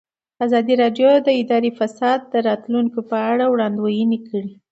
ازادي 0.45 0.73
راډیو 0.83 1.09
د 1.27 1.29
اداري 1.41 1.71
فساد 1.79 2.19
د 2.33 2.35
راتلونکې 2.47 3.01
په 3.09 3.17
اړه 3.31 3.45
وړاندوینې 3.53 4.19
کړې. 4.27 4.51